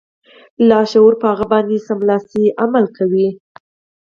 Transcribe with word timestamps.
لاشعور 0.69 1.13
په 1.21 1.25
هغه 1.31 1.45
باندې 1.53 1.85
سملاسي 1.87 2.43
عمل 2.63 2.85
کوي 2.97 3.27